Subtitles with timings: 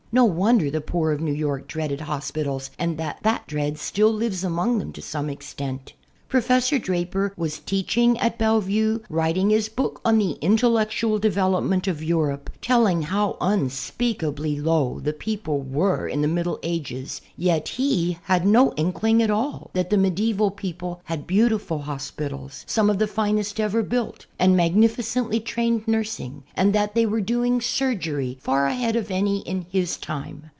[0.13, 4.11] No wonder the poor of New York dreaded hos pitals and that that dread still
[4.11, 5.93] lives among them to some extent.
[6.27, 12.49] Professor Draper was teaching at Bellevue, writing his book on the intellectual development of Europe,
[12.61, 18.71] telling how unspeakably low the people were in the Middle Ages, yet he had no
[18.75, 23.83] inkling at all that the medieval people had beautiful hospitals, some of the finest ever
[23.83, 29.39] built, and magnificently trained nursing, and that they were doing surgery far ahead of any
[29.41, 30.49] in his time.